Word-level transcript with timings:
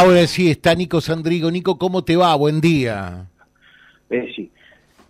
Ahora 0.00 0.26
sí 0.26 0.50
está 0.50 0.74
Nico 0.74 1.02
Sandrigo. 1.02 1.50
Nico, 1.50 1.76
¿cómo 1.76 2.02
te 2.02 2.16
va? 2.16 2.34
Buen 2.34 2.58
día. 2.62 3.26
Eh, 4.08 4.32
sí, 4.34 4.50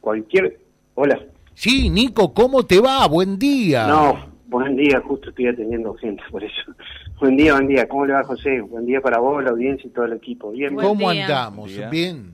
cualquier... 0.00 0.58
Hola. 0.96 1.16
Sí, 1.54 1.88
Nico, 1.88 2.34
¿cómo 2.34 2.66
te 2.66 2.80
va? 2.80 3.06
Buen 3.06 3.38
día. 3.38 3.87
No, 3.87 4.18
buen 4.48 4.74
día, 4.76 5.00
justo 5.06 5.29
estoy 5.29 5.46
atendiendo 5.46 5.95
gente, 5.95 6.24
por 6.29 6.42
eso. 6.42 6.74
Buen 7.21 7.37
día, 7.37 7.53
buen 7.54 7.68
día. 7.68 7.87
¿Cómo 7.87 8.06
le 8.06 8.14
va, 8.14 8.24
José? 8.24 8.62
Buen 8.62 8.87
día 8.87 9.00
para 9.03 9.18
vos, 9.21 9.45
la 9.45 9.50
audiencia 9.50 9.87
y 9.87 9.90
todo 9.90 10.06
el 10.06 10.14
equipo. 10.14 10.50
Bien, 10.53 10.74
Buen 10.74 10.87
¿Cómo 10.88 11.13
día. 11.13 11.22
andamos? 11.25 11.71
¿Bien? 11.91 12.33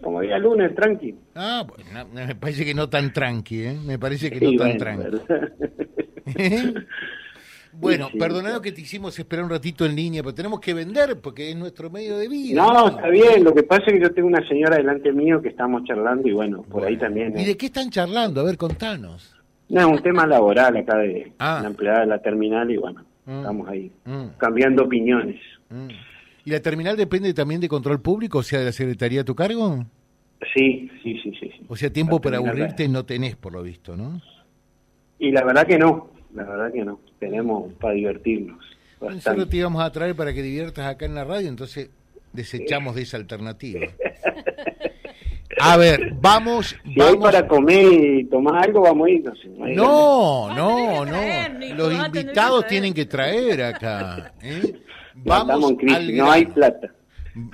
como 0.00 0.20
día 0.20 0.38
lunes, 0.38 0.74
tranqui. 0.74 1.14
Ah, 1.34 1.66
bueno, 1.68 2.08
me 2.14 2.34
parece 2.34 2.64
que 2.64 2.74
no 2.74 2.88
tan 2.88 3.12
tranqui, 3.12 3.62
¿eh? 3.62 3.78
Me 3.84 3.98
parece 3.98 4.30
que 4.30 4.38
Sí, 4.38 4.56
no 4.56 4.62
tan 4.64 4.78
bueno, 4.78 5.20
tranqui. 5.20 6.74
bueno, 7.74 8.06
Sí, 8.06 8.12
sí. 8.12 8.18
perdonado 8.18 8.60
que 8.60 8.72
te 8.72 8.80
hicimos 8.82 9.18
esperar 9.18 9.44
un 9.44 9.50
ratito 9.50 9.84
en 9.86 9.96
línea, 9.96 10.22
pero 10.22 10.34
tenemos 10.34 10.60
que 10.60 10.74
vender 10.74 11.20
porque 11.20 11.50
es 11.50 11.56
nuestro 11.56 11.90
medio 11.90 12.16
de 12.18 12.28
vida. 12.28 12.62
No, 12.62 12.88
está 12.88 13.08
bien. 13.08 13.42
Lo 13.44 13.54
que 13.54 13.62
pasa 13.62 13.84
es 13.86 13.94
que 13.94 14.00
yo 14.00 14.12
tengo 14.12 14.28
una 14.28 14.46
señora 14.46 14.76
delante 14.76 15.12
mío 15.12 15.40
que 15.40 15.48
estamos 15.48 15.82
charlando 15.84 16.28
y 16.28 16.32
bueno, 16.32 16.62
por 16.62 16.84
ahí 16.84 16.96
también. 16.96 17.36
¿Y 17.38 17.42
eh, 17.42 17.46
de 17.46 17.56
qué 17.56 17.66
están 17.66 17.90
charlando? 17.90 18.40
A 18.40 18.44
ver, 18.44 18.56
contanos. 18.56 19.34
No, 19.68 19.88
un 19.88 20.02
tema 20.02 20.26
laboral 20.26 20.76
acá 20.76 20.98
de 20.98 21.32
Ah. 21.38 21.60
la 21.62 21.68
empleada 21.68 22.00
de 22.00 22.06
la 22.06 22.18
terminal 22.18 22.70
y 22.70 22.76
bueno, 22.76 23.04
Mm. 23.24 23.38
estamos 23.38 23.68
ahí 23.68 23.90
Mm, 24.04 24.24
cambiando 24.36 24.82
opiniones. 24.84 25.40
mm. 25.70 25.88
¿Y 26.44 26.50
la 26.50 26.60
terminal 26.60 26.96
depende 26.96 27.32
también 27.32 27.60
de 27.60 27.68
control 27.68 28.00
público, 28.02 28.38
o 28.38 28.42
sea, 28.42 28.58
de 28.58 28.64
la 28.66 28.72
Secretaría 28.72 29.20
a 29.20 29.24
tu 29.24 29.34
cargo? 29.34 29.84
Sí, 30.52 30.90
sí, 31.02 31.20
sí, 31.22 31.32
sí. 31.38 31.50
sí. 31.56 31.64
O 31.68 31.76
sea, 31.76 31.92
tiempo 31.92 32.16
La 32.16 32.20
para 32.20 32.36
aburrirte 32.38 32.88
no 32.88 33.04
tenés, 33.04 33.36
por 33.36 33.52
lo 33.52 33.62
visto, 33.62 33.96
¿no? 33.96 34.20
Y 35.20 35.30
la 35.30 35.44
verdad 35.44 35.64
que 35.68 35.78
no, 35.78 36.10
la 36.34 36.44
verdad 36.44 36.72
que 36.72 36.84
no. 36.84 37.00
Tenemos 37.18 37.72
para 37.74 37.94
divertirnos. 37.94 38.58
Bastante. 39.00 39.46
te 39.46 39.56
íbamos 39.56 39.82
a 39.82 39.90
traer 39.90 40.14
para 40.14 40.32
que 40.32 40.42
diviertas 40.42 40.86
acá 40.86 41.06
en 41.06 41.14
la 41.14 41.24
radio, 41.24 41.48
entonces 41.48 41.90
desechamos 42.32 42.94
de 42.94 43.02
esa 43.02 43.16
alternativa. 43.16 43.80
A 45.60 45.76
ver, 45.76 46.14
vamos, 46.20 46.76
Si 46.82 47.00
hay 47.00 47.12
vamos. 47.12 47.22
para 47.22 47.46
comer 47.46 47.92
y 47.92 48.24
tomar 48.24 48.64
algo, 48.64 48.80
vamos 48.82 49.06
a 49.06 49.10
ir. 49.10 49.22
No, 49.22 49.34
sé, 49.36 49.48
no 49.48 49.64
hay 49.64 49.76
No, 49.76 51.04
Los 51.76 51.88
que 51.88 52.20
invitados 52.20 52.66
tienen 52.66 52.94
que 52.94 53.04
traer 53.06 53.62
acá. 53.62 54.32
¿eh? 54.42 54.80
Vamos 55.14 55.42
estamos 55.42 55.70
en 55.70 55.76
crisis, 55.76 55.98
al 55.98 56.16
no 56.16 56.30
hay 56.32 56.46
plata. 56.46 56.94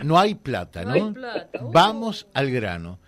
No 0.04 0.18
hay 0.18 0.34
plata, 0.36 0.84
¿no? 0.84 0.94
No 0.94 1.06
hay 1.06 1.12
plata. 1.12 1.60
Vamos 1.72 2.26
al 2.32 2.50
grano. 2.50 2.98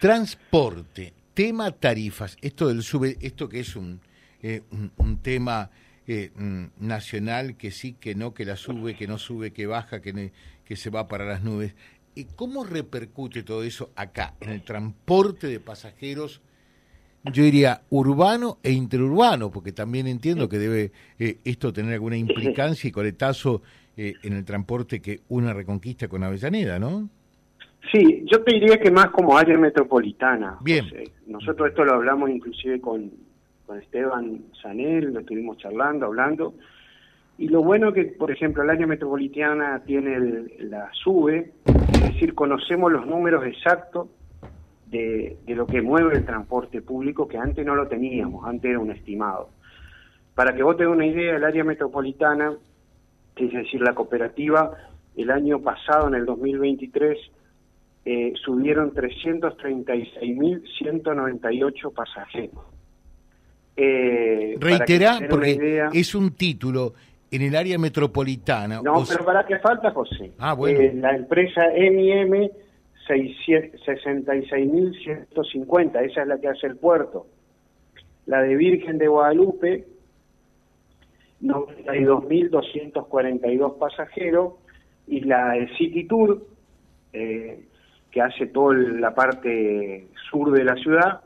Transporte, 0.00 1.12
tema 1.34 1.70
tarifas. 1.72 2.36
Esto 2.40 2.68
del 2.68 2.82
sube, 2.82 3.16
esto 3.20 3.48
que 3.48 3.60
es 3.60 3.76
un, 3.76 4.00
eh, 4.42 4.62
un, 4.70 4.90
un 4.96 5.18
tema 5.18 5.70
eh, 6.06 6.30
mm, 6.36 6.64
nacional, 6.86 7.56
que 7.56 7.70
sí, 7.70 7.94
que 7.98 8.14
no, 8.14 8.34
que 8.34 8.44
la 8.44 8.56
sube, 8.56 8.94
que 8.94 9.06
no 9.06 9.18
sube, 9.18 9.52
que 9.52 9.66
baja, 9.66 10.00
que, 10.00 10.12
ne- 10.12 10.32
que 10.64 10.76
se 10.76 10.90
va 10.90 11.08
para 11.08 11.24
las 11.24 11.42
nubes. 11.42 11.74
¿Y 12.14 12.24
cómo 12.24 12.64
repercute 12.64 13.42
todo 13.42 13.62
eso 13.62 13.90
acá, 13.94 14.34
en 14.40 14.50
el 14.50 14.62
transporte 14.62 15.46
de 15.46 15.60
pasajeros? 15.60 16.40
Yo 17.24 17.42
diría 17.42 17.82
urbano 17.90 18.58
e 18.62 18.72
interurbano, 18.72 19.50
porque 19.50 19.72
también 19.72 20.06
entiendo 20.06 20.48
que 20.48 20.58
debe 20.58 20.92
eh, 21.18 21.38
esto 21.44 21.72
tener 21.72 21.92
alguna 21.94 22.16
implicancia 22.16 22.88
y 22.88 22.92
coletazo 22.92 23.60
eh, 23.96 24.14
en 24.22 24.32
el 24.34 24.44
transporte 24.44 25.00
que 25.00 25.20
una 25.28 25.52
reconquista 25.52 26.08
con 26.08 26.22
Avellaneda, 26.22 26.78
¿no? 26.78 27.08
Sí, 27.92 28.24
yo 28.30 28.42
te 28.42 28.54
diría 28.54 28.78
que 28.78 28.90
más 28.90 29.10
como 29.10 29.36
área 29.36 29.58
metropolitana. 29.58 30.58
Bien. 30.62 30.84
José. 30.84 31.04
Nosotros 31.26 31.68
esto 31.68 31.84
lo 31.84 31.94
hablamos 31.94 32.30
inclusive 32.30 32.80
con, 32.80 33.10
con 33.68 33.78
Esteban 33.78 34.46
Sanel, 34.60 35.12
lo 35.12 35.20
estuvimos 35.20 35.58
charlando, 35.58 36.06
hablando. 36.06 36.54
Y 37.36 37.46
lo 37.48 37.62
bueno 37.62 37.92
que, 37.92 38.06
por 38.06 38.32
ejemplo, 38.32 38.62
el 38.62 38.70
área 38.70 38.86
metropolitana 38.86 39.82
tiene 39.84 40.46
la 40.58 40.88
SUBE, 40.92 41.52
es 41.92 42.02
decir, 42.02 42.34
conocemos 42.34 42.90
los 42.90 43.06
números 43.06 43.44
exactos 43.46 44.08
de, 44.86 45.36
de 45.46 45.54
lo 45.54 45.66
que 45.66 45.82
mueve 45.82 46.16
el 46.16 46.24
transporte 46.24 46.80
público, 46.80 47.28
que 47.28 47.36
antes 47.36 47.66
no 47.66 47.74
lo 47.76 47.86
teníamos, 47.86 48.46
antes 48.46 48.70
era 48.70 48.80
un 48.80 48.90
estimado. 48.90 49.50
Para 50.34 50.56
que 50.56 50.62
vos 50.62 50.78
tengas 50.78 50.94
una 50.94 51.06
idea, 51.06 51.36
el 51.36 51.44
área 51.44 51.62
metropolitana, 51.62 52.54
es 53.36 53.52
decir, 53.52 53.82
la 53.82 53.94
cooperativa, 53.94 54.72
el 55.14 55.30
año 55.30 55.60
pasado, 55.60 56.08
en 56.08 56.14
el 56.14 56.24
2023, 56.24 57.18
eh, 58.06 58.32
subieron 58.42 58.94
336.198 58.94 61.92
pasajeros. 61.92 62.77
Eh, 63.80 64.56
Reiterá, 64.58 65.20
porque 65.30 65.50
idea- 65.52 65.88
es 65.92 66.12
un 66.16 66.32
título 66.32 66.94
en 67.30 67.42
el 67.42 67.54
área 67.54 67.78
metropolitana. 67.78 68.80
No, 68.82 69.04
pero 69.08 69.24
¿para 69.24 69.46
qué 69.46 69.56
falta, 69.60 69.92
José? 69.92 70.32
Ah, 70.38 70.54
bueno. 70.54 70.80
Eh, 70.80 70.92
la 70.94 71.14
empresa 71.14 71.62
MIM 71.76 72.48
66.150, 73.06 76.02
esa 76.02 76.22
es 76.22 76.28
la 76.28 76.38
que 76.38 76.48
hace 76.48 76.66
el 76.66 76.76
puerto. 76.76 77.26
La 78.26 78.42
de 78.42 78.56
Virgen 78.56 78.98
de 78.98 79.06
Guadalupe, 79.08 79.84
92.242 81.40 83.78
pasajeros. 83.78 84.54
Y 85.06 85.20
la 85.20 85.52
de 85.52 85.68
City 85.78 86.04
Tour, 86.06 86.42
eh, 87.14 87.60
que 88.10 88.20
hace 88.20 88.46
toda 88.48 88.74
la 88.76 89.14
parte 89.14 90.08
sur 90.30 90.50
de 90.52 90.64
la 90.64 90.74
ciudad, 90.76 91.20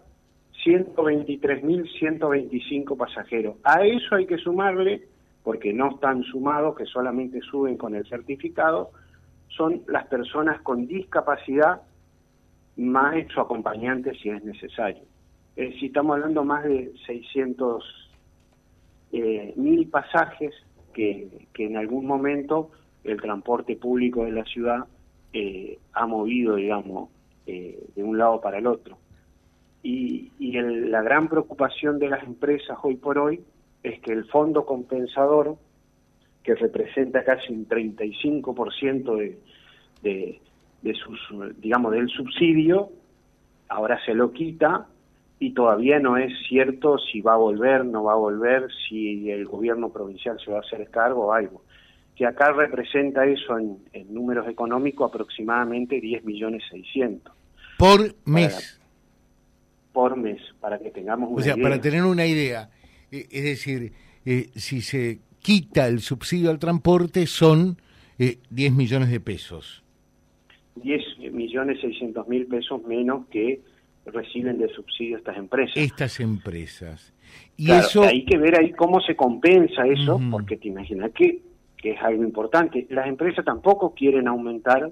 123.125 0.65 2.97
pasajeros. 2.97 3.57
A 3.65 3.85
eso 3.85 4.15
hay 4.15 4.27
que 4.27 4.39
sumarle, 4.39 5.03
porque 5.43 5.73
no 5.73 5.91
están 5.91 6.23
sumados, 6.25 6.77
que 6.77 6.87
solamente 6.87 7.41
suben 7.41 7.77
con 7.77 7.95
el 7.95 8.07
certificado, 8.07 8.91
son 9.49 9.83
las 9.89 10.07
personas 10.07 10.61
con 10.63 10.87
discapacidad 10.87 11.83
más 12.77 13.15
su 13.33 13.41
acompañante 13.41 14.15
si 14.15 14.31
es 14.31 14.43
necesario. 14.45 15.03
Es 15.57 15.75
decir, 15.75 15.89
estamos 15.89 16.17
hablando 16.17 16.45
más 16.45 16.65
de 16.65 16.93
600 17.07 17.85
eh, 19.13 19.53
mil 19.57 19.89
pasajes 19.89 20.55
que, 20.95 21.47
que 21.53 21.67
en 21.67 21.77
algún 21.77 22.07
momento 22.07 22.71
el 23.05 23.21
transporte 23.21 23.77
público 23.77 24.25
de 24.25 24.33
la 24.33 24.45
ciudad 24.45 24.87
eh, 25.33 25.79
ha 25.93 26.07
movido, 26.07 26.57
digamos, 26.57 27.11
eh, 27.47 27.89
de 27.95 28.03
un 28.03 28.19
lado 28.19 28.41
para 28.41 28.59
el 28.59 28.67
otro. 28.67 28.99
Y, 29.83 30.31
y 30.39 30.57
el- 30.57 30.91
la 30.91 31.03
gran 31.03 31.29
preocupación 31.29 31.99
de 31.99 32.09
las 32.09 32.23
empresas 32.25 32.79
hoy 32.83 32.97
por 32.97 33.19
hoy 33.19 33.41
es 33.83 34.01
que 34.01 34.13
el 34.13 34.25
fondo 34.27 34.65
compensador, 34.65 35.57
que 36.45 36.55
representa 36.55 37.25
casi 37.25 37.53
un 37.53 37.67
35% 37.69 39.17
de, 39.17 39.39
de, 40.03 40.41
de 40.83 40.95
sus, 40.95 41.19
digamos, 41.61 41.93
del 41.93 42.09
subsidio, 42.09 42.91
ahora 43.69 43.99
se 44.05 44.15
lo 44.15 44.33
quita 44.33 44.87
y 45.39 45.53
todavía 45.55 45.99
no 45.99 46.17
es 46.17 46.33
cierto 46.49 46.99
si 46.99 47.21
va 47.21 47.35
a 47.35 47.37
volver, 47.37 47.85
no 47.85 48.05
va 48.05 48.13
a 48.13 48.17
volver, 48.17 48.69
si 48.89 49.31
el 49.31 49.47
gobierno 49.47 49.89
provincial 49.91 50.39
se 50.45 50.51
va 50.53 50.59
a 50.59 50.61
hacer 50.61 50.89
cargo 50.91 51.27
o 51.27 51.33
algo. 51.33 51.63
Que 52.15 52.27
acá 52.27 52.53
representa 52.53 53.25
eso 53.27 53.59
en, 53.59 53.79
en 53.93 54.13
números 54.15 54.47
económicos 54.49 55.11
aproximadamente 55.13 56.01
10 56.01 56.25
millones 56.25 56.63
600 56.71 57.33
por 57.79 58.01
mes. 58.27 58.81
Por 59.93 60.17
mes, 60.17 60.41
para 60.61 60.79
que 60.79 60.91
tengamos 60.91 61.31
una 61.31 61.39
O 61.41 61.43
sea, 61.43 61.55
idea. 61.55 61.63
para 61.63 61.81
tener 61.81 62.03
una 62.05 62.27
idea, 62.27 62.71
eh, 63.11 63.27
es 63.31 63.45
decir, 63.45 63.93
eh, 64.25 64.51
si 64.55 64.81
se 64.81 65.21
quita 65.41 65.87
el 65.89 66.01
subsidio 66.01 66.51
al 66.51 66.59
transporte 66.59 67.27
son 67.27 67.77
eh, 68.19 68.39
10 68.51 68.73
millones 68.73 69.11
de 69.11 69.21
pesos. 69.21 69.83
10 70.77 71.03
millones 71.33 71.81
600 71.81 72.27
mil 72.29 72.47
pesos 72.47 72.83
menos 72.85 73.27
que 73.29 73.61
reciben 74.07 74.59
de 74.59 74.69
subsidio 74.69 75.19
estas 75.19 75.37
empresas. 75.37 75.77
Estas 75.77 76.19
empresas. 76.21 77.13
Y 77.57 77.67
Claro, 77.67 77.87
eso, 77.87 78.03
hay 78.05 78.25
que 78.25 78.39
ver 78.39 78.59
ahí 78.59 78.73
cómo 78.73 79.01
se 79.01 79.15
compensa 79.15 79.87
eso, 79.87 80.21
porque 80.31 80.57
te 80.57 80.69
imaginas 80.69 81.11
que, 81.13 81.41
que 81.77 81.91
es 81.93 82.01
algo 82.03 82.25
importante. 82.25 82.87
Las 82.91 83.07
empresas 83.07 83.45
tampoco 83.45 83.95
quieren 83.95 84.27
aumentar 84.29 84.91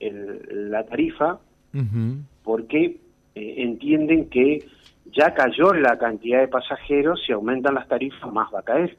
el- 0.00 0.70
la 0.70 0.84
tarifa 0.86 1.40
Ujú. 1.74 2.18
porque 2.44 2.98
eh, 3.36 3.54
entienden 3.58 4.28
que 4.28 4.64
ya 5.12 5.32
cayó 5.34 5.72
la 5.74 5.96
cantidad 5.98 6.40
de 6.40 6.48
pasajeros, 6.48 7.22
si 7.24 7.32
aumentan 7.32 7.74
las 7.74 7.86
tarifas 7.86 8.32
más 8.32 8.52
va 8.52 8.60
a 8.60 8.64
caer, 8.64 8.96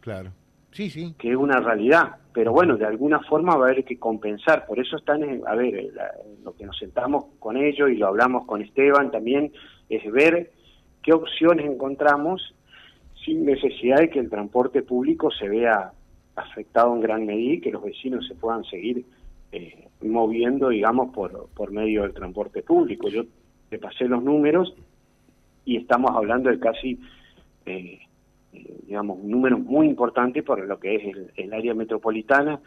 claro. 0.00 0.30
Sí, 0.70 0.90
sí. 0.90 1.14
que 1.18 1.30
es 1.30 1.36
una 1.36 1.60
realidad. 1.60 2.16
Pero 2.32 2.52
bueno, 2.52 2.76
de 2.76 2.84
alguna 2.84 3.20
forma 3.20 3.54
va 3.56 3.66
a 3.66 3.70
haber 3.70 3.84
que 3.84 3.96
compensar. 3.96 4.66
Por 4.66 4.80
eso 4.80 4.96
están, 4.96 5.22
en- 5.22 5.42
a 5.46 5.54
ver, 5.54 5.92
la- 5.94 6.10
lo 6.42 6.52
que 6.56 6.64
nos 6.66 6.76
sentamos 6.76 7.26
con 7.38 7.56
ellos 7.56 7.90
y 7.90 7.96
lo 7.96 8.08
hablamos 8.08 8.44
con 8.44 8.60
Esteban 8.60 9.12
también, 9.12 9.52
es 9.88 10.10
ver 10.12 10.50
qué 11.02 11.12
opciones 11.12 11.64
encontramos 11.66 12.54
sin 13.24 13.44
necesidad 13.46 13.98
de 13.98 14.10
que 14.10 14.18
el 14.18 14.28
transporte 14.30 14.82
público 14.82 15.30
se 15.30 15.48
vea 15.48 15.92
afectado 16.34 16.92
en 16.94 17.00
gran 17.02 17.24
medida 17.24 17.54
y 17.54 17.60
que 17.60 17.70
los 17.70 17.84
vecinos 17.84 18.26
se 18.26 18.34
puedan 18.34 18.64
seguir 18.64 19.04
eh, 19.52 19.86
moviendo, 20.02 20.70
digamos, 20.70 21.14
por, 21.14 21.48
por 21.54 21.70
medio 21.70 22.02
del 22.02 22.12
transporte 22.14 22.62
público. 22.64 23.08
Yo 23.08 23.22
te 23.74 23.80
pasé 23.80 24.04
los 24.04 24.22
números 24.22 24.72
y 25.64 25.78
estamos 25.78 26.12
hablando 26.14 26.48
de 26.48 26.60
casi, 26.60 26.96
eh, 27.66 27.98
digamos, 28.86 29.18
un 29.20 29.32
número 29.32 29.58
muy 29.58 29.88
importante 29.88 30.44
para 30.44 30.64
lo 30.64 30.78
que 30.78 30.94
es 30.94 31.04
el, 31.04 31.32
el 31.34 31.52
área 31.52 31.74
metropolitana. 31.74 32.60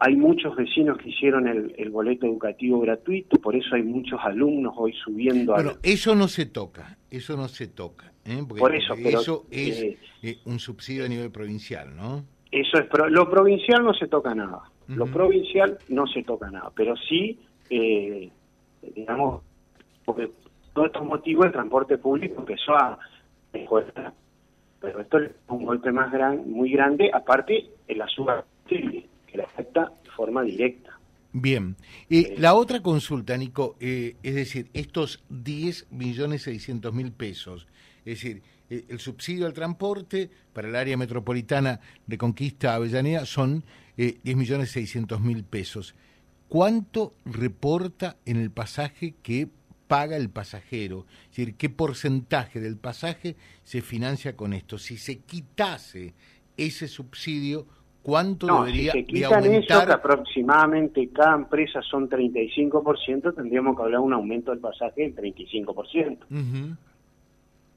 hay 0.00 0.14
muchos 0.16 0.54
vecinos 0.54 0.98
que 0.98 1.08
hicieron 1.08 1.48
el, 1.48 1.88
boleto 1.88 2.26
educativo 2.26 2.78
gratuito, 2.80 3.38
por 3.38 3.56
eso 3.56 3.74
hay 3.74 3.84
muchos 3.84 4.20
alumnos 4.22 4.74
hoy 4.76 4.92
subiendo. 5.02 5.54
Bueno, 5.54 5.72
eso 5.82 6.14
no 6.14 6.28
se 6.28 6.44
toca, 6.44 6.98
eso 7.10 7.34
no 7.38 7.48
se 7.48 7.68
toca, 7.68 8.12
¿eh? 8.26 8.42
por 8.46 8.74
eso, 8.74 8.92
eso 8.92 9.46
es 9.50 9.82
eh, 9.82 9.98
eh, 10.22 10.36
un 10.44 10.58
subsidio 10.58 11.06
a 11.06 11.08
nivel 11.08 11.30
provincial, 11.30 11.96
¿no? 11.96 12.22
Eso 12.50 12.76
es, 12.78 12.86
lo 13.08 13.30
provincial 13.30 13.82
no 13.82 13.94
se 13.94 14.08
toca 14.08 14.34
nada, 14.34 14.60
lo 14.88 15.06
provincial 15.06 15.78
no 15.88 16.06
se 16.06 16.22
toca 16.22 16.50
nada, 16.50 16.70
pero 16.76 16.94
sí, 16.98 17.38
digamos, 18.94 19.40
porque 20.04 20.30
todos 20.72 20.86
estos 20.86 21.04
motivos 21.04 21.46
el 21.46 21.52
transporte 21.52 21.98
público 21.98 22.40
empezó 22.40 22.74
a 22.74 22.98
mejorar, 23.52 24.12
pero 24.80 25.00
esto 25.00 25.18
es 25.18 25.30
un 25.48 25.64
golpe 25.64 25.92
más 25.92 26.10
gran, 26.10 26.50
muy 26.50 26.72
grande, 26.72 27.10
aparte 27.12 27.68
en 27.86 27.98
la 27.98 28.08
suba 28.08 28.44
que 28.66 29.08
le 29.34 29.42
afecta 29.42 29.92
de 30.02 30.10
forma 30.10 30.42
directa. 30.42 30.98
Bien. 31.32 31.76
Eh, 32.10 32.34
la 32.38 32.54
otra 32.54 32.80
consulta, 32.80 33.36
Nico, 33.36 33.76
eh, 33.80 34.16
es 34.22 34.34
decir, 34.34 34.68
estos 34.74 35.24
10 35.30 35.86
millones 35.90 36.42
600 36.42 36.92
mil 36.92 37.12
pesos, 37.12 37.66
es 38.04 38.20
decir, 38.20 38.42
eh, 38.68 38.84
el 38.88 38.98
subsidio 38.98 39.46
al 39.46 39.54
transporte 39.54 40.30
para 40.52 40.68
el 40.68 40.76
área 40.76 40.96
metropolitana 40.96 41.80
de 42.06 42.18
Conquista 42.18 42.74
Avellaneda 42.74 43.24
son 43.24 43.64
10 43.96 44.36
millones 44.36 44.70
600 44.72 45.20
mil 45.20 45.44
pesos. 45.44 45.94
¿Cuánto 46.48 47.14
reporta 47.24 48.16
en 48.26 48.36
el 48.36 48.50
pasaje 48.50 49.14
que 49.22 49.48
paga 49.92 50.16
el 50.16 50.30
pasajero? 50.30 51.04
Es 51.24 51.36
decir, 51.36 51.54
¿qué 51.58 51.68
porcentaje 51.68 52.60
del 52.60 52.78
pasaje 52.78 53.36
se 53.62 53.82
financia 53.82 54.34
con 54.34 54.54
esto? 54.54 54.78
Si 54.78 54.96
se 54.96 55.18
quitase 55.18 56.14
ese 56.56 56.88
subsidio, 56.88 57.66
¿Cuánto 58.02 58.46
debería 58.46 58.92
si 58.92 59.00
se 59.00 59.04
quitan 59.04 59.44
eso, 59.44 59.84
que 59.86 59.92
aproximadamente 59.92 61.10
cada 61.10 61.34
empresa 61.34 61.82
son 61.82 62.08
35%, 62.08 63.34
tendríamos 63.34 63.76
que 63.76 63.82
hablar 63.82 64.00
de 64.00 64.06
un 64.06 64.14
aumento 64.14 64.50
del 64.50 64.60
pasaje 64.60 65.02
del 65.02 65.14
35% 65.14 66.76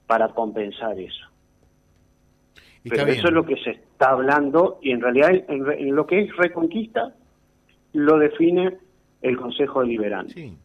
para 0.06 0.28
compensar 0.30 0.98
eso. 0.98 1.26
Pero 2.82 3.06
eso 3.08 3.28
es 3.28 3.34
lo 3.34 3.44
que 3.44 3.56
se 3.56 3.72
está 3.72 4.12
hablando 4.12 4.78
y 4.80 4.92
en 4.92 5.02
realidad 5.02 5.32
en, 5.48 5.94
lo 5.94 6.06
que 6.06 6.22
es 6.22 6.34
reconquista 6.34 7.14
lo 7.92 8.18
define 8.18 8.78
el 9.20 9.36
Consejo 9.36 9.82
Deliberante. 9.82 10.56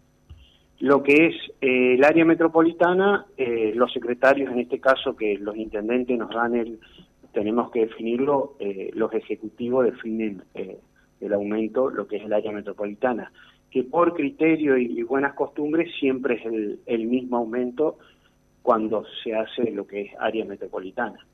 Lo 0.81 1.03
que 1.03 1.27
es 1.27 1.35
eh, 1.61 1.93
el 1.93 2.03
área 2.03 2.25
metropolitana, 2.25 3.27
eh, 3.37 3.71
los 3.75 3.93
secretarios, 3.93 4.51
en 4.51 4.59
este 4.59 4.79
caso 4.79 5.15
que 5.15 5.37
los 5.37 5.55
intendentes 5.55 6.17
nos 6.17 6.31
dan 6.31 6.55
el, 6.55 6.79
tenemos 7.33 7.71
que 7.71 7.81
definirlo, 7.81 8.55
eh, 8.59 8.89
los 8.93 9.13
ejecutivos 9.13 9.85
definen 9.85 10.43
eh, 10.55 10.79
el 11.19 11.33
aumento, 11.33 11.89
lo 11.91 12.07
que 12.07 12.17
es 12.17 12.23
el 12.23 12.33
área 12.33 12.51
metropolitana, 12.51 13.31
que 13.69 13.83
por 13.83 14.15
criterio 14.15 14.75
y, 14.75 15.03
buenas 15.03 15.35
costumbres 15.35 15.93
siempre 15.99 16.35
es 16.35 16.79
el, 16.87 17.05
mismo 17.05 17.37
aumento 17.37 17.99
cuando 18.63 19.05
se 19.23 19.35
hace 19.35 19.69
lo 19.71 19.85
que 19.85 20.01
es 20.01 20.11
área 20.19 20.45
metropolitana. 20.45 21.25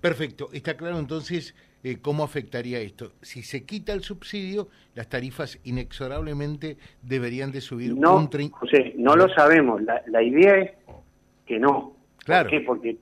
Perfecto, 0.00 0.48
está 0.52 0.76
claro 0.76 0.98
entonces 0.98 1.54
eh, 1.82 1.98
cómo 2.00 2.24
afectaría 2.24 2.78
esto. 2.80 3.12
Si 3.22 3.42
se 3.42 3.64
quita 3.64 3.92
el 3.92 4.02
subsidio, 4.02 4.68
las 4.94 5.08
tarifas 5.08 5.58
inexorablemente 5.64 6.76
deberían 7.02 7.52
de 7.52 7.60
subir 7.60 7.94
no, 7.94 8.16
un 8.16 8.50
José, 8.50 8.94
no 8.96 9.16
lo 9.16 9.28
sabemos, 9.30 9.82
la, 9.82 10.02
la 10.06 10.22
idea 10.22 10.56
es 10.56 10.70
que 11.46 11.58
no. 11.58 11.94
Claro. 12.24 12.48
¿Por 12.48 12.58
qué? 12.58 12.66
Porque 12.66 12.96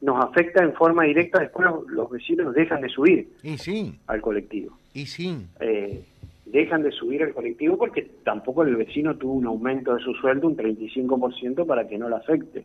nos 0.00 0.24
afecta 0.24 0.62
en 0.62 0.72
forma 0.74 1.04
directa, 1.04 1.40
después 1.40 1.68
los, 1.88 2.10
vecinos 2.10 2.54
dejan 2.54 2.80
de 2.80 2.88
subir 2.88 3.28
y 3.42 3.58
sí. 3.58 3.98
al 4.06 4.20
colectivo. 4.20 4.78
Y 4.94 5.06
sí. 5.06 5.46
Eh, 5.60 6.02
dejan 6.46 6.82
de 6.82 6.90
subir 6.90 7.22
al 7.22 7.32
colectivo 7.32 7.76
porque 7.76 8.10
tampoco 8.24 8.62
el 8.62 8.76
vecino 8.76 9.16
tuvo 9.16 9.34
un 9.34 9.46
aumento 9.46 9.94
de 9.94 10.02
su 10.02 10.14
sueldo, 10.14 10.48
un 10.48 10.56
35% 10.56 11.66
para 11.66 11.86
que 11.86 11.98
no 11.98 12.08
le 12.08 12.16
afecte. 12.16 12.64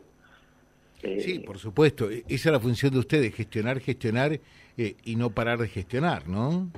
Eh, 1.06 1.20
sí, 1.20 1.38
por 1.40 1.58
supuesto. 1.58 2.10
E-, 2.10 2.24
esa 2.28 2.48
es 2.48 2.52
la 2.52 2.60
función 2.60 2.92
de 2.92 2.98
ustedes, 2.98 3.34
gestionar, 3.34 3.80
gestionar 3.80 4.32
eh, 4.76 4.96
y 5.04 5.16
no 5.16 5.30
parar 5.30 5.58
de 5.58 5.68
gestionar, 5.68 6.28
¿no? 6.28 6.68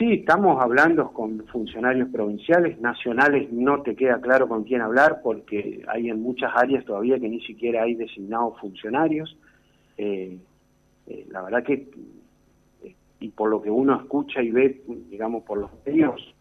Sí, 0.00 0.14
estamos 0.14 0.58
hablando 0.62 1.12
con 1.12 1.44
funcionarios 1.48 2.08
provinciales, 2.08 2.80
nacionales 2.80 3.52
no 3.52 3.82
te 3.82 3.94
queda 3.94 4.18
claro 4.18 4.48
con 4.48 4.64
quién 4.64 4.80
hablar 4.80 5.20
porque 5.22 5.82
hay 5.88 6.08
en 6.08 6.22
muchas 6.22 6.50
áreas 6.56 6.86
todavía 6.86 7.18
que 7.20 7.28
ni 7.28 7.42
siquiera 7.42 7.82
hay 7.82 7.96
designados 7.96 8.58
funcionarios. 8.60 9.36
Eh, 9.98 10.38
eh, 11.06 11.26
la 11.28 11.42
verdad 11.42 11.62
que, 11.64 11.90
eh, 12.82 12.94
y 13.20 13.28
por 13.28 13.50
lo 13.50 13.60
que 13.60 13.70
uno 13.70 14.00
escucha 14.00 14.40
y 14.42 14.50
ve, 14.50 14.80
digamos, 15.10 15.42
por 15.42 15.58
los 15.58 15.70
medios, 15.84 16.34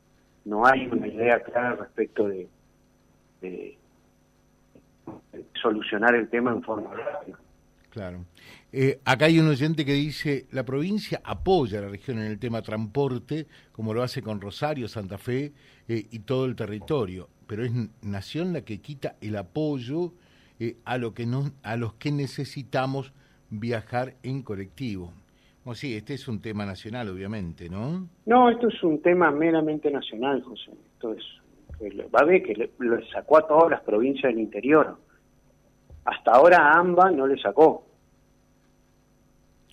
no 0.45 0.65
hay 0.65 0.87
una 0.87 1.09
idea 1.09 1.43
clara 1.43 1.75
respecto 1.75 2.29
de, 2.29 2.47
solucionar 5.61 6.15
el 6.15 6.29
tema 6.29 6.51
en 6.51 6.63
forma 6.63 6.93
rápida. 6.93 7.37
Claro. 7.89 8.25
acá 9.03 9.25
hay 9.25 9.39
un 9.39 9.47
oyente 9.47 9.83
que 9.83 9.93
dice, 9.93 10.45
la 10.51 10.63
provincia 10.63 11.21
apoya 11.23 11.79
a 11.79 11.81
la 11.81 11.89
región 11.89 12.19
en 12.19 12.25
el 12.25 12.37
tema 12.37 12.61
transporte, 12.61 13.47
como 13.71 13.93
lo 13.93 14.03
hace 14.03 14.21
con 14.21 14.39
Rosario, 14.39 14.87
Santa 14.87 15.17
Fe 15.17 15.53
y 15.87 16.19
todo 16.19 16.45
el 16.45 16.55
territorio, 16.55 17.29
pero 17.47 17.63
es 17.65 17.71
Nación 18.03 18.53
la 18.53 18.61
que 18.61 18.79
quita 18.79 19.15
el 19.21 19.35
apoyo 19.37 20.13
a, 20.85 20.97
lo 20.97 21.13
que 21.13 21.25
no, 21.25 21.51
a 21.63 21.77
los 21.77 21.93
que 21.93 22.11
necesitamos 22.11 23.13
viajar 23.49 24.15
en 24.23 24.43
colectivo. 24.43 25.13
O 25.65 25.75
sí, 25.75 25.95
este 25.95 26.13
es 26.13 26.27
un 26.27 26.41
tema 26.41 26.65
nacional, 26.65 27.09
obviamente, 27.09 27.69
¿no? 27.69 28.07
No, 28.25 28.49
esto 28.49 28.69
es 28.69 28.83
un 28.83 29.01
tema 29.01 29.29
meramente 29.31 29.91
nacional, 29.91 30.41
José. 30.41 30.71
Esto 30.93 31.13
es, 31.13 31.23
va 32.13 32.19
a 32.19 32.25
ver 32.25 32.43
que 32.43 32.55
le, 32.55 32.71
sacó 33.11 33.37
a 33.37 33.47
todas 33.47 33.71
las 33.71 33.81
provincias 33.81 34.31
del 34.33 34.41
interior. 34.41 34.97
Hasta 36.05 36.31
ahora 36.31 36.57
a 36.57 36.79
AMBA 36.79 37.11
no 37.11 37.27
le 37.27 37.39
sacó. 37.41 37.85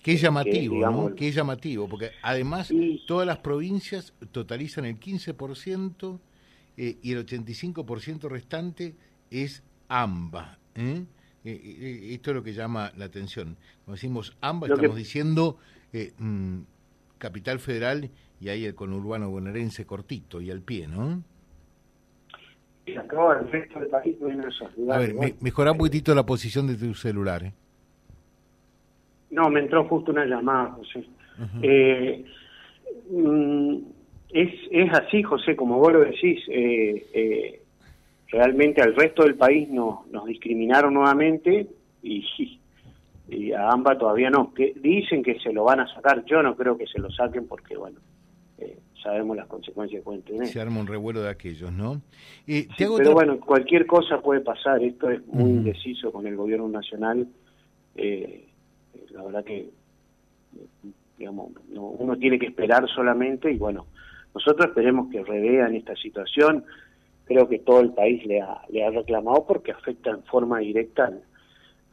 Qué 0.03 0.15
llamativo, 0.15 0.79
¿no? 0.89 1.15
Qué 1.15 1.31
llamativo, 1.31 1.87
porque 1.89 2.11
además 2.21 2.71
todas 3.07 3.27
las 3.27 3.39
provincias 3.39 4.13
totalizan 4.31 4.85
el 4.85 4.99
15% 4.99 6.19
eh, 6.77 6.97
y 7.01 7.11
el 7.11 7.25
85% 7.25 8.29
restante 8.29 8.95
es 9.29 9.63
AMBA. 9.89 10.57
¿eh? 10.75 11.03
Eh, 11.43 12.09
esto 12.13 12.31
es 12.31 12.35
lo 12.35 12.43
que 12.43 12.53
llama 12.53 12.91
la 12.97 13.05
atención. 13.05 13.57
Como 13.85 13.95
decimos 13.95 14.35
ambas, 14.41 14.69
estamos 14.71 14.97
diciendo 14.97 15.57
eh, 15.93 16.13
mm, 16.17 16.59
Capital 17.17 17.59
Federal 17.59 18.09
y 18.39 18.49
ahí 18.49 18.65
el 18.65 18.75
conurbano 18.75 19.29
bonaerense 19.29 19.85
cortito 19.85 20.41
y 20.41 20.51
al 20.51 20.61
pie, 20.61 20.87
¿no? 20.87 21.23
El 22.87 23.51
resto 23.51 23.79
del 23.79 23.89
país 23.89 24.17
A 24.91 24.97
ver, 24.97 25.15
mejora 25.41 25.71
un 25.71 25.77
poquitito 25.77 26.15
la 26.15 26.25
posición 26.25 26.67
de 26.67 26.75
tu 26.75 26.93
celular. 26.93 27.43
¿eh? 27.43 27.53
No, 29.31 29.49
me 29.49 29.59
entró 29.59 29.85
justo 29.85 30.11
una 30.11 30.25
llamada, 30.25 30.71
José. 30.71 31.05
Mm, 33.09 33.77
es, 34.29 34.53
es 34.71 34.93
así, 34.93 35.23
José, 35.23 35.55
como 35.55 35.77
vos 35.79 35.93
lo 35.93 35.99
decís. 36.01 36.41
Eh, 36.49 37.61
realmente 38.29 38.81
al 38.81 38.95
resto 38.95 39.23
del 39.23 39.35
país 39.35 39.69
nos, 39.69 40.07
nos 40.07 40.25
discriminaron 40.25 40.93
nuevamente 40.93 41.67
y, 42.03 42.25
y 43.29 43.51
a 43.51 43.69
AMBA 43.69 43.97
todavía 43.97 44.29
no. 44.29 44.53
Que 44.53 44.73
dicen 44.75 45.23
que 45.23 45.39
se 45.39 45.51
lo 45.51 45.63
van 45.63 45.79
a 45.81 45.93
sacar, 45.93 46.23
yo 46.25 46.41
no 46.41 46.55
creo 46.55 46.77
que 46.77 46.87
se 46.87 46.99
lo 46.99 47.09
saquen 47.11 47.47
porque, 47.47 47.77
bueno, 47.77 47.99
eh, 48.57 48.77
sabemos 49.07 49.37
las 49.37 49.47
consecuencias 49.47 50.01
que 50.01 50.03
pueden 50.03 50.21
tener. 50.23 50.47
Se 50.47 50.59
arma 50.59 50.81
un 50.81 50.87
revuelo 50.87 51.21
de 51.21 51.29
aquellos, 51.29 51.71
¿no? 51.71 52.01
pero 52.45 53.13
bueno, 53.13 53.39
cualquier 53.39 53.85
cosa 53.85 54.19
puede 54.19 54.41
pasar, 54.41 54.83
esto 54.83 55.09
es 55.09 55.25
muy 55.27 55.49
indeciso 55.49 56.11
con 56.11 56.27
el 56.27 56.35
gobierno 56.35 56.67
nacional. 56.67 57.25
Eh, 57.95 58.49
la 59.11 59.23
verdad 59.23 59.45
que, 59.45 59.69
digamos, 61.17 61.53
uno 61.73 62.17
tiene 62.17 62.37
que 62.37 62.47
esperar 62.47 62.85
solamente 62.93 63.49
y 63.49 63.57
bueno, 63.57 63.87
nosotros 64.35 64.67
esperemos 64.67 65.09
que 65.09 65.23
revean 65.23 65.73
esta 65.73 65.95
situación 65.95 66.65
creo 67.23 67.47
que 67.47 67.59
todo 67.59 67.79
el 67.79 67.93
país 67.93 68.25
le 68.25 68.41
ha, 68.41 68.61
le 68.69 68.85
ha 68.85 68.89
reclamado 68.89 69.45
porque 69.45 69.71
afecta 69.71 70.09
en 70.11 70.23
forma 70.23 70.59
directa 70.59 71.11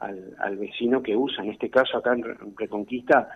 al, 0.00 0.34
al, 0.38 0.56
vecino 0.56 1.02
que 1.02 1.16
usa. 1.16 1.44
En 1.44 1.50
este 1.50 1.70
caso, 1.70 1.98
acá 1.98 2.12
en 2.12 2.24
Reconquista, 2.56 3.28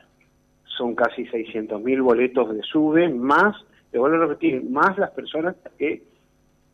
son 0.77 0.95
casi 0.95 1.25
600.000 1.25 2.03
boletos 2.03 2.55
de 2.55 2.63
SUBE, 2.63 3.09
más, 3.09 3.57
te 3.91 3.99
vuelvo 3.99 4.17
a 4.17 4.27
repetir, 4.27 4.63
más 4.69 4.97
las 4.99 5.11
personas 5.11 5.57
que 5.79 6.03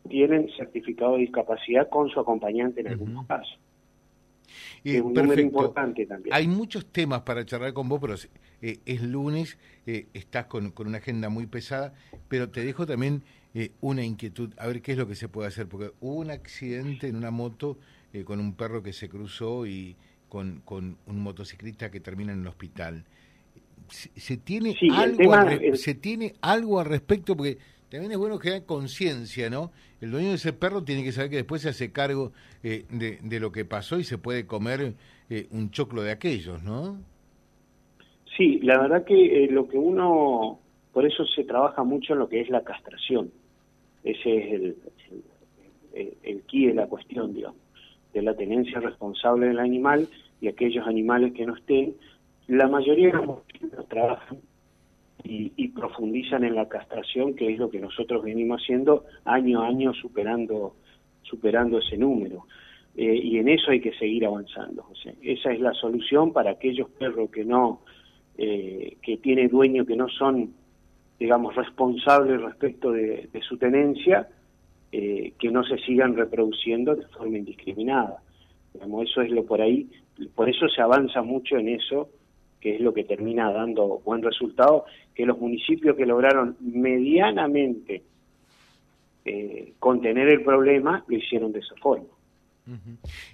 tienen 0.09 0.49
certificado 0.57 1.15
de 1.15 1.21
discapacidad 1.21 1.89
con 1.89 2.11
su 2.11 2.21
acompañante 2.21 2.81
en 2.81 2.89
algunos 2.89 3.27
casos. 3.27 3.59
es 4.83 5.01
un 5.01 5.15
número 5.15 5.41
importante 5.41 6.05
también. 6.07 6.35
Hay 6.35 6.47
muchos 6.47 6.87
temas 6.87 7.23
para 7.23 7.45
charlar 7.45 7.73
con 7.73 7.89
vos, 7.89 8.01
pero 8.01 8.15
eh, 8.61 8.81
es 8.85 9.03
lunes, 9.03 9.59
eh, 9.87 10.07
estás 10.13 10.47
con, 10.47 10.73
con, 10.73 10.89
una 10.89 10.99
agenda 10.99 11.29
muy 11.31 11.47
pesada, 11.47 11.95
pero 12.29 12.51
te 12.51 12.65
dejo 12.65 12.85
también 12.85 13.23
eh, 13.57 13.71
una 13.81 14.05
inquietud, 14.05 14.53
a 14.59 14.67
ver 14.67 14.83
qué 14.83 14.93
es 14.93 14.99
lo 14.99 15.07
que 15.07 15.15
se 15.15 15.29
puede 15.29 15.47
hacer, 15.47 15.69
porque 15.69 15.93
hubo 16.01 16.17
un 16.17 16.33
accidente 16.33 17.07
en 17.07 17.15
una 17.15 17.31
moto 17.31 17.79
eh, 18.13 18.25
con 18.25 18.41
un 18.41 18.55
perro 18.55 18.83
que 18.83 18.93
se 18.93 19.09
cruzó 19.09 19.65
y 19.65 19.95
con, 20.29 20.61
con 20.65 20.99
un 21.07 21.21
motociclista 21.21 21.89
que 21.89 22.01
termina 22.01 22.33
en 22.33 22.41
el 22.41 22.49
hospital. 22.49 23.05
Se, 23.89 24.37
tiene 24.37 24.77
algo 24.93 25.35
al, 25.35 25.77
se 25.77 25.95
tiene 25.95 26.35
algo 26.41 26.81
al 26.81 26.87
respecto 26.87 27.37
porque 27.37 27.59
también 27.91 28.13
es 28.13 28.19
bueno 28.19 28.39
que 28.39 28.51
haya 28.51 28.67
conciencia, 28.67 29.49
¿no? 29.49 29.71
El 30.01 30.11
dueño 30.11 30.31
de 30.31 30.35
ese 30.35 30.53
perro 30.53 30.83
tiene 30.83 31.05
que 31.05 31.13
saber 31.13 31.31
que 31.31 31.37
después 31.37 31.63
se 31.63 31.69
hace 31.69 31.93
cargo 31.93 32.33
eh, 32.63 32.85
de, 32.91 33.41
lo 33.41 33.53
que 33.53 33.65
pasó 33.65 33.99
y 33.99 34.05
se 34.05 34.19
puede 34.19 34.47
comer 34.47 34.95
eh, 35.31 35.47
un 35.51 35.71
choclo 35.71 36.03
de 36.03 36.11
aquellos, 36.11 36.63
¿no? 36.63 36.99
Sí, 38.37 38.59
la 38.63 38.81
verdad 38.81 39.05
que 39.05 39.45
eh, 39.45 39.49
lo 39.49 39.69
que 39.69 39.79
uno, 39.79 40.59
por 40.93 41.07
eso 41.07 41.25
se 41.25 41.45
trabaja 41.45 41.85
mucho 41.85 42.15
en 42.15 42.19
lo 42.19 42.29
que 42.29 42.41
es 42.41 42.51
la 42.51 42.65
castración. 42.65 43.31
Ese 44.03 44.39
es 44.39 44.53
el, 44.53 44.77
el, 45.95 46.15
el 46.23 46.43
key 46.43 46.67
de 46.67 46.75
la 46.75 46.87
cuestión, 46.89 47.33
digamos, 47.33 47.61
de 48.13 48.23
la 48.23 48.35
tenencia 48.35 48.81
responsable 48.81 49.47
del 49.47 49.61
animal 49.61 50.09
y 50.41 50.49
aquellos 50.49 50.87
animales 50.87 51.33
que 51.33 51.47
no 51.47 51.55
estén. 51.55 51.95
La 52.49 52.67
mayoría 52.69 53.07
de 53.07 53.13
los 53.73 53.89
trabajan 53.89 54.39
y, 55.25 55.69
profundizan 55.69 56.45
en 56.45 56.55
la 56.55 56.69
castración, 56.69 57.35
que 57.35 57.53
es 57.53 57.59
lo 57.59 57.71
que 57.71 57.81
nosotros 57.81 58.23
venimos 58.23 58.63
haciendo 58.63 59.05
año 59.25 59.63
a 59.63 59.69
año 59.69 59.95
superando, 59.95 60.77
superando 61.23 61.79
ese 61.79 61.97
número. 61.97 62.47
Eh, 62.97 63.21
y 63.23 63.39
en 63.39 63.49
eso 63.49 63.71
hay 63.71 63.81
que 63.81 63.95
seguir 63.95 64.27
avanzando. 64.27 64.87
esa 65.23 65.53
es 65.53 65.61
la 65.61 65.73
solución 65.73 66.33
para 66.33 66.53
aquellos 66.53 66.91
perros 66.91 67.31
que 67.31 67.45
no, 67.45 67.81
eh, 68.37 68.99
que 69.03 69.17
tiene 69.17 69.49
dueños 69.49 69.87
que 69.87 69.97
no 69.97 70.09
son, 70.09 70.55
digamos, 71.19 71.57
responsables 71.57 72.41
respecto 72.41 72.93
de, 72.93 73.29
su 73.49 73.57
tenencia, 73.57 74.29
eh, 74.93 75.33
que 75.39 75.51
no 75.51 75.65
se 75.65 75.79
sigan 75.79 76.17
reproduciendo 76.17 76.95
de 76.95 77.07
forma 77.09 77.39
indiscriminada. 77.39 78.23
Digamos, 78.75 79.11
eso 79.11 79.23
es 79.23 79.31
lo 79.31 79.45
por 79.45 79.61
ahí, 79.61 79.89
por 80.35 80.49
eso 80.49 80.69
se 80.69 80.83
avanza 80.83 81.23
mucho 81.23 81.57
en 81.57 81.71
eso 81.71 82.11
que 82.65 82.77
es 82.77 82.81
lo 82.81 82.95
que 82.95 83.05
termina 83.05 83.53
dando 83.53 84.01
buen 84.07 84.23
resultado, 84.23 84.87
que 85.15 85.27
los 85.27 85.39
municipios 85.39 85.95
que 85.99 86.07
lograron 86.07 86.57
medianamente 86.61 88.03
eh, 89.23 89.75
contener 89.79 90.31
el 90.31 90.43
problema 90.43 91.05
lo 91.07 91.15
hicieron 91.15 91.53
de 91.53 91.59
esa 91.59 91.75
forma. 91.77 92.07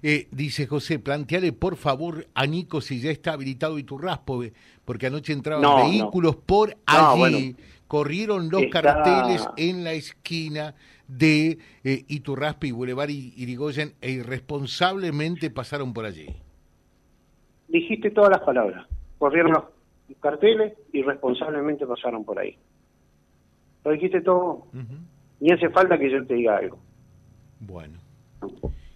Eh, 0.02 0.26
dice 0.32 0.66
José, 0.66 0.98
planteale 0.98 1.52
por 1.52 1.76
favor 1.76 2.26
a 2.34 2.44
Nico 2.44 2.80
si 2.80 3.00
ya 3.00 3.12
está 3.12 3.34
habilitado 3.34 3.78
Iturraspo, 3.78 4.42
porque 4.84 5.06
anoche 5.06 5.32
entraban 5.32 5.88
vehículos 5.88 6.34
por 6.34 6.76
allí, 6.84 7.54
corrieron 7.86 8.50
los 8.50 8.64
carteles 8.66 9.48
en 9.56 9.84
la 9.84 9.92
esquina 9.92 10.74
de 11.06 11.56
eh, 11.84 12.04
Iturraspe 12.08 12.66
y 12.66 12.72
Boulevard 12.72 13.10
Irigoyen 13.10 13.92
e 14.00 14.10
irresponsablemente 14.10 15.50
pasaron 15.50 15.92
por 15.92 16.04
allí. 16.04 16.26
Dijiste 17.68 18.10
todas 18.10 18.30
las 18.30 18.40
palabras 18.40 18.88
corrieron 19.20 19.52
los 19.52 19.64
carteles 20.18 20.72
y 20.92 21.02
responsablemente 21.02 21.86
pasaron 21.86 22.24
por 22.24 22.38
ahí. 22.38 22.56
Lo 23.84 23.92
dijiste 23.92 24.22
todo. 24.22 24.66
Ni 25.40 25.52
hace 25.52 25.68
falta 25.68 25.98
que 25.98 26.10
yo 26.10 26.26
te 26.26 26.34
diga 26.34 26.56
algo. 26.56 26.78
Bueno. 27.60 27.98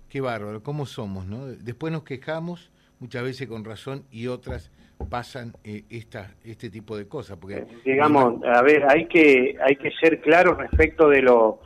Qué 0.08 0.20
bárbaro, 0.22 0.62
¿cómo 0.62 0.86
somos, 0.86 1.26
no? 1.26 1.46
Después 1.46 1.92
nos 1.92 2.04
quejamos, 2.04 2.72
muchas 3.00 3.22
veces 3.22 3.48
con 3.48 3.64
razón, 3.64 4.04
y 4.10 4.28
otras 4.28 4.70
pasan 5.10 5.52
eh, 5.62 5.84
esta, 5.90 6.34
este 6.42 6.70
tipo 6.70 6.96
de 6.96 7.06
cosas. 7.06 7.36
Porque, 7.36 7.58
eh, 7.58 7.66
Digamos, 7.84 8.42
a 8.44 8.62
ver, 8.62 8.84
hay 8.88 9.06
que, 9.06 9.56
hay 9.60 9.76
que 9.76 9.90
ser 10.00 10.22
claro 10.22 10.54
respecto 10.54 11.08
de 11.10 11.20
lo, 11.20 11.60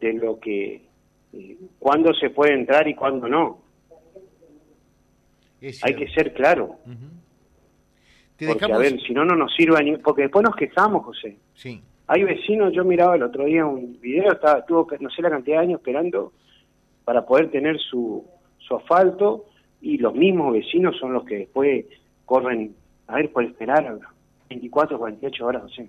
de 0.00 0.12
lo 0.14 0.40
que, 0.40 0.82
eh, 1.34 1.56
cuándo 1.78 2.12
se 2.14 2.30
puede 2.30 2.54
entrar 2.54 2.88
y 2.88 2.94
cuándo 2.94 3.28
no. 3.28 3.62
hay 5.60 5.94
que 5.94 6.08
ser 6.08 6.32
claro 6.34 6.78
porque, 8.46 8.64
a 8.72 8.78
ver, 8.78 9.00
si 9.00 9.12
no, 9.12 9.24
no 9.24 9.36
nos 9.36 9.54
sirve 9.54 9.82
ni... 9.84 9.96
Porque 9.96 10.22
después 10.22 10.44
nos 10.44 10.56
quejamos, 10.56 11.04
José. 11.04 11.36
Sí. 11.54 11.80
Hay 12.06 12.24
vecinos, 12.24 12.72
yo 12.74 12.84
miraba 12.84 13.16
el 13.16 13.22
otro 13.22 13.44
día 13.44 13.64
un 13.64 13.98
video, 14.00 14.32
estaba, 14.32 14.64
tuvo 14.64 14.86
no 15.00 15.10
sé 15.10 15.22
la 15.22 15.30
cantidad 15.30 15.58
de 15.58 15.62
años 15.62 15.80
esperando 15.80 16.32
para 17.04 17.24
poder 17.24 17.50
tener 17.50 17.78
su, 17.78 18.24
su 18.58 18.76
asfalto 18.76 19.46
y 19.80 19.98
los 19.98 20.14
mismos 20.14 20.52
vecinos 20.52 20.96
son 20.98 21.12
los 21.12 21.24
que 21.24 21.38
después 21.38 21.86
corren, 22.24 22.74
a 23.06 23.16
ver, 23.16 23.32
por 23.32 23.44
esperar 23.44 23.98
24, 24.48 24.98
48 24.98 25.46
horas, 25.46 25.62
sé. 25.74 25.88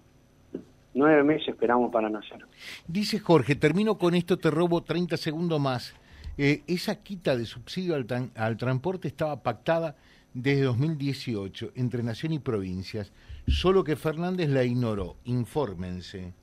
Nueve 0.96 1.24
meses 1.24 1.50
esperamos 1.50 1.92
para 1.92 2.10
nacer. 2.10 2.46
Dice 2.88 3.20
Jorge, 3.20 3.56
termino 3.56 3.98
con 3.98 4.14
esto, 4.14 4.38
te 4.38 4.52
robo 4.52 4.82
30 4.82 5.18
segundos 5.18 5.60
más. 5.60 5.96
Eh, 6.38 6.62
esa 6.68 7.02
quita 7.02 7.36
de 7.36 7.46
subsidio 7.46 7.96
al, 7.96 8.06
al 8.36 8.58
transporte 8.58 9.08
estaba 9.08 9.42
pactada 9.42 9.96
desde 10.34 10.64
2018 10.64 11.72
entre 11.76 12.04
Nación 12.04 12.34
y 12.34 12.40
provincias, 12.40 13.14
solo 13.48 13.84
que 13.84 13.96
Fernández 13.96 14.50
la 14.50 14.64
ignoró. 14.64 15.16
Infórmense. 15.26 16.34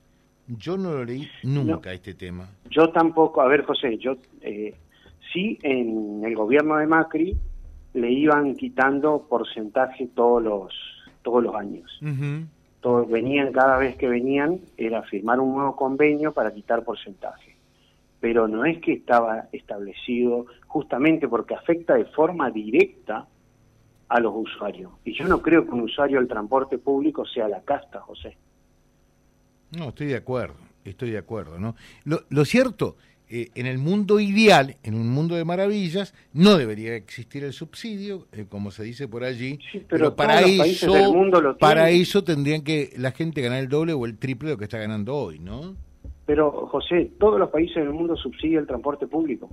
Yo 0.47 0.77
no 0.77 0.93
lo 0.93 1.05
leí 1.05 1.29
nunca 1.45 1.93
este 1.93 2.15
tema. 2.15 2.49
Yo 2.71 2.91
tampoco, 2.91 3.41
a 3.41 3.49
ver 3.49 3.65
José, 3.65 3.99
yo 3.99 4.17
eh, 4.41 4.75
sí 5.33 5.59
en 5.63 6.25
el 6.25 6.35
gobierno 6.35 6.77
de 6.77 6.87
Macri 6.87 7.37
le 7.95 8.11
iban 8.11 8.57
quitando 8.57 9.27
porcentaje 9.29 10.09
todos 10.15 10.43
los 10.43 10.73
todos 11.23 11.43
los 11.43 11.55
años. 11.55 12.01
todos 12.81 13.11
venían 13.11 13.53
cada 13.53 13.77
vez 13.77 13.97
que 13.97 14.09
venían 14.09 14.61
era 14.79 15.03
firmar 15.03 15.39
un 15.39 15.55
nuevo 15.55 15.77
convenio 15.77 16.33
para 16.33 16.53
quitar 16.53 16.83
porcentaje. 16.83 17.57
Pero 18.21 18.49
no 18.49 18.65
es 18.65 18.81
que 18.81 18.93
estaba 18.93 19.49
establecido 19.53 20.47
justamente 20.67 21.29
porque 21.29 21.55
afecta 21.55 21.95
de 21.95 22.07
forma 22.07 22.51
directa 22.51 23.27
a 24.11 24.19
los 24.19 24.33
usuarios. 24.35 24.93
Y 25.05 25.17
yo 25.17 25.27
no 25.27 25.41
creo 25.41 25.65
que 25.65 25.71
un 25.71 25.83
usuario 25.83 26.19
del 26.19 26.29
transporte 26.29 26.79
público 26.79 27.25
sea 27.25 27.49
la 27.49 27.63
casta, 27.63 28.01
José. 28.01 28.37
No, 29.79 29.91
estoy 29.91 30.09
de 30.09 30.17
acuerdo, 30.17 30.57
estoy 30.85 31.11
de 31.11 31.19
acuerdo, 31.19 31.61
¿no? 31.61 31.77
Lo, 32.05 32.45
cierto, 32.45 32.97
eh, 33.29 33.51
en 33.55 33.67
el 33.67 33.79
mundo 33.79 34.19
ideal, 34.19 34.77
en 34.83 34.95
un 34.95 35.09
mundo 35.09 35.37
de 35.37 35.45
maravillas, 35.45 36.13
no 36.33 36.59
debería 36.59 36.97
existir 36.97 37.45
el 37.45 37.53
subsidio, 37.53 38.27
eh, 38.33 38.47
como 38.49 38.73
se 38.73 38.83
dice 38.83 39.07
por 39.07 39.23
allí, 39.23 39.61
pero, 39.89 40.17
para 40.17 40.41
eso, 40.41 40.93
para 41.61 41.91
eso 41.91 42.25
tendrían 42.25 42.63
que 42.63 42.93
la 42.97 43.13
gente 43.13 43.41
ganar 43.41 43.61
el 43.61 43.69
doble 43.69 43.93
o 43.93 44.07
el 44.07 44.19
triple 44.19 44.49
de 44.49 44.55
lo 44.55 44.59
que 44.59 44.65
está 44.65 44.79
ganando 44.79 45.15
hoy, 45.15 45.39
¿no? 45.39 45.77
Pero, 46.27 46.51
José, 46.67 47.13
todos 47.21 47.39
los 47.39 47.51
países 47.51 47.77
del 47.77 47.93
mundo 47.93 48.17
subsidian 48.17 48.63
el 48.63 48.67
transporte 48.67 49.07
público. 49.07 49.49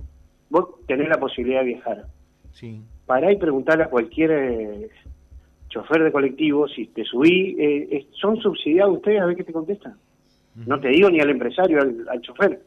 Vos 0.50 0.84
tenés 0.88 1.08
la 1.08 1.20
posibilidad 1.20 1.60
de 1.60 1.66
viajar. 1.66 2.06
Sí 2.52 2.82
para 3.08 3.32
y 3.32 3.36
preguntarle 3.36 3.84
a 3.84 3.88
cualquier 3.88 4.30
eh, 4.30 4.90
chofer 5.70 6.04
de 6.04 6.12
colectivo 6.12 6.68
si 6.68 6.88
te 6.88 7.04
subí, 7.04 7.56
eh, 7.58 8.06
¿son 8.12 8.36
subsidiados 8.36 8.98
ustedes? 8.98 9.22
A 9.22 9.24
ver 9.24 9.34
qué 9.34 9.44
te 9.44 9.52
contestan. 9.52 9.94
No 10.66 10.78
te 10.78 10.88
digo 10.88 11.08
ni 11.08 11.18
al 11.18 11.30
empresario, 11.30 11.80
al, 11.80 12.20
chofer. 12.20 12.60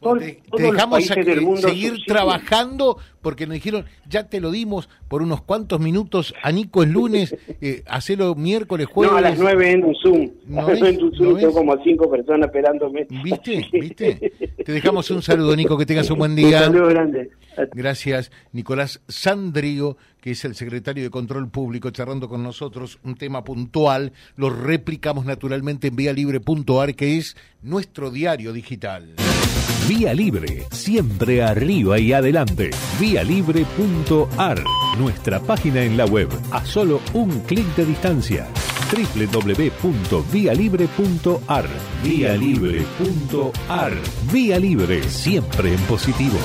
Te, 0.00 0.62
dejamos 0.62 1.04
seguir 1.04 1.98
trabajando 2.06 2.96
porque 3.20 3.46
nos 3.46 3.54
dijeron, 3.54 3.84
ya 4.08 4.28
te 4.28 4.40
lo 4.40 4.50
dimos 4.50 4.88
por 5.08 5.22
unos 5.22 5.42
cuantos 5.42 5.78
minutos, 5.78 6.34
a 6.42 6.50
Nico 6.52 6.82
el 6.82 6.90
lunes, 6.90 7.36
eh, 7.60 7.82
hacelo 7.86 8.34
miércoles, 8.34 8.86
jueves. 8.86 9.12
No, 9.12 9.18
a 9.18 9.20
las 9.20 9.38
nueve 9.38 9.70
en 9.70 9.84
un 9.84 9.94
Zoom. 9.94 10.30
¿No 10.46 10.66
a 10.66 10.70
las 10.70 10.80
en 10.82 11.02
un 11.02 11.14
Zoom, 11.14 11.38
tengo 11.38 11.52
como 11.52 11.82
cinco 11.84 12.10
personas 12.10 12.46
esperándome. 12.46 13.06
¿Viste? 13.22 13.68
¿Viste? 13.72 14.32
te 14.64 14.72
dejamos 14.72 15.10
un 15.10 15.20
saludo, 15.22 15.54
Nico, 15.54 15.76
que 15.76 15.86
tengas 15.86 16.10
un 16.10 16.18
buen 16.18 16.34
día. 16.34 16.58
Un 16.58 16.64
saludo 16.64 16.86
grande. 16.86 17.30
Gracias, 17.74 18.30
Nicolás 18.52 19.02
Sandrigo, 19.08 19.98
que 20.22 20.30
es 20.30 20.44
el 20.46 20.54
secretario 20.54 21.02
de 21.02 21.10
Control 21.10 21.50
Público, 21.50 21.90
charlando 21.90 22.28
con 22.28 22.42
nosotros 22.42 22.98
un 23.04 23.16
tema 23.16 23.44
puntual. 23.44 24.12
Lo 24.36 24.48
replicamos 24.48 25.26
naturalmente 25.26 25.88
en 25.88 25.96
vialibre.ar, 25.96 26.94
que 26.94 27.18
es 27.18 27.36
nuestro 27.62 28.10
diario 28.10 28.54
digital. 28.54 29.16
Vía 29.88 30.14
Libre, 30.14 30.66
siempre 30.70 31.42
arriba 31.42 31.98
y 31.98 32.12
adelante. 32.12 32.70
Vialibre.ar, 32.98 34.62
nuestra 34.98 35.40
página 35.40 35.82
en 35.82 35.96
la 35.96 36.06
web, 36.06 36.28
a 36.50 36.64
solo 36.64 37.00
un 37.12 37.40
clic 37.40 37.66
de 37.76 37.86
distancia 37.86 38.46
www.vialibre.ar. 38.90 41.66
Vía 42.02 42.36
Libre.ar. 42.36 43.92
Vía 44.32 44.58
Libre, 44.58 45.08
siempre 45.08 45.74
en 45.74 45.80
positivo. 45.82 46.38